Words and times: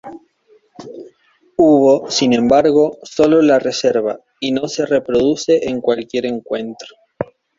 Hubo, 1.57 2.09
sin 2.09 2.33
embargo, 2.33 2.97
sólo 3.03 3.39
la 3.43 3.59
reserva 3.59 4.19
y 4.39 4.51
no 4.51 4.67
se 4.67 4.87
reproduce 4.87 5.69
en 5.69 5.79
cualquier 5.79 6.25
encuentro. 6.25 6.87